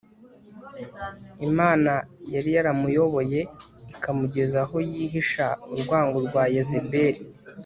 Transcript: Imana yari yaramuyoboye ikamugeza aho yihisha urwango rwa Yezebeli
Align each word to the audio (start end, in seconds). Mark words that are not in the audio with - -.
Imana 1.47 1.93
yari 2.33 2.49
yaramuyoboye 2.55 3.39
ikamugeza 3.93 4.57
aho 4.65 4.77
yihisha 4.91 5.45
urwango 5.73 6.17
rwa 6.27 6.43
Yezebeli 6.55 7.21